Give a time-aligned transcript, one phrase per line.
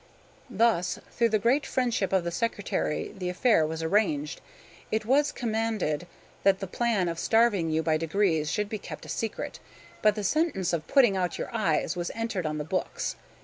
[0.49, 4.41] "Thus, through the great friendship of the secretary the affair was arranged.
[4.89, 6.07] It was commanded
[6.41, 9.59] that the plan of starving you by degrees should be kept a secret;
[10.01, 13.15] but the sentence of putting out your eyes was entered on the books.